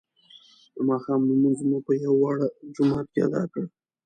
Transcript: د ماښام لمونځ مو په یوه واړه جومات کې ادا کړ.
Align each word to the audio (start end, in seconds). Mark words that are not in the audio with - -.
د 0.75 0.77
ماښام 0.89 1.21
لمونځ 1.29 1.59
مو 1.69 1.77
په 1.85 1.91
یوه 2.03 2.17
واړه 2.21 2.47
جومات 2.75 3.07
کې 3.13 3.19
ادا 3.27 3.43
کړ. 3.51 3.63